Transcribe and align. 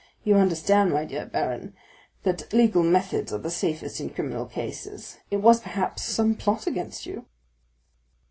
You 0.23 0.33
understand, 0.37 0.91
my 0.91 1.05
dear 1.05 1.27
baron, 1.27 1.75
that 2.23 2.51
legal 2.51 2.81
methods 2.81 3.31
are 3.31 3.37
the 3.37 3.51
safest 3.51 4.01
in 4.01 4.09
criminal 4.09 4.47
cases; 4.47 5.19
it 5.29 5.43
was, 5.43 5.59
perhaps, 5.61 6.01
some 6.01 6.33
plot 6.33 6.65
against 6.65 7.05
you." 7.05 7.27